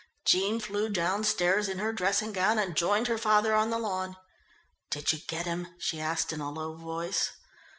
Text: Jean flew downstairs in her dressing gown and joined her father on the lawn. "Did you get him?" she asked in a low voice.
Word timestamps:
Jean 0.25 0.59
flew 0.59 0.89
downstairs 0.89 1.69
in 1.69 1.77
her 1.77 1.93
dressing 1.93 2.33
gown 2.33 2.57
and 2.57 2.75
joined 2.75 3.05
her 3.05 3.19
father 3.19 3.53
on 3.53 3.69
the 3.69 3.77
lawn. 3.77 4.17
"Did 4.89 5.13
you 5.13 5.19
get 5.19 5.45
him?" 5.45 5.67
she 5.77 6.01
asked 6.01 6.33
in 6.33 6.41
a 6.41 6.49
low 6.51 6.75
voice. 6.75 7.29